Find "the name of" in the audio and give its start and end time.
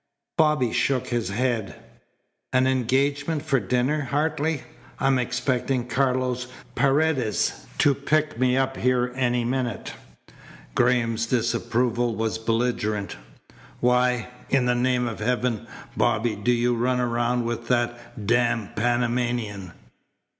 14.65-15.19